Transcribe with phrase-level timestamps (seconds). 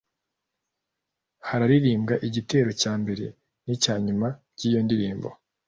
[1.49, 3.25] haririmbwa igitero cya mbere
[3.65, 5.29] n’icya nyuma by’iyo ndirimbo